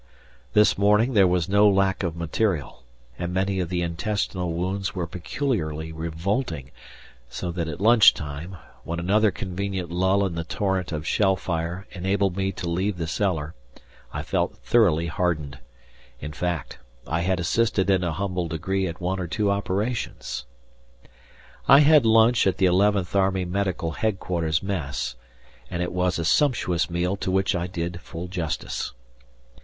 This 0.53 0.79
morning 0.79 1.13
there 1.13 1.27
was 1.27 1.47
no 1.47 1.69
lack 1.69 2.01
of 2.01 2.15
material, 2.15 2.81
and 3.19 3.31
many 3.31 3.59
of 3.59 3.69
the 3.69 3.83
intestinal 3.83 4.51
wounds 4.51 4.95
were 4.95 5.05
peculiarly 5.05 5.91
revolting, 5.91 6.71
so 7.29 7.51
that 7.51 7.67
at 7.67 7.79
lunch 7.79 8.15
time, 8.15 8.57
when 8.83 8.99
another 8.99 9.29
convenient 9.29 9.91
lull 9.91 10.25
in 10.25 10.33
the 10.33 10.43
torrent 10.43 10.91
of 10.91 11.05
shell 11.05 11.35
fire 11.35 11.85
enabled 11.91 12.35
me 12.35 12.51
to 12.51 12.67
leave 12.67 12.97
the 12.97 13.05
cellar, 13.05 13.53
I 14.11 14.23
felt 14.23 14.55
thoroughly 14.57 15.05
hardened; 15.05 15.59
in 16.19 16.33
fact 16.33 16.79
I 17.05 17.19
had 17.21 17.39
assisted 17.39 17.87
in 17.91 18.03
a 18.03 18.11
humble 18.11 18.47
degree 18.47 18.87
at 18.87 18.99
one 19.01 19.19
or 19.19 19.27
two 19.27 19.51
operations. 19.51 20.45
I 21.67 21.81
had 21.81 22.07
lunch 22.07 22.47
at 22.47 22.57
the 22.57 22.65
11th 22.65 23.15
Army 23.15 23.45
Medical 23.45 23.91
Headquarters 23.91 24.63
Mess, 24.63 25.15
and 25.69 25.83
it 25.83 25.91
was 25.91 26.17
a 26.17 26.25
sumptuous 26.25 26.89
meal 26.89 27.15
to 27.17 27.29
which 27.29 27.53
I 27.55 27.67
did 27.67 28.01
full 28.01 28.27
justice. 28.27 28.93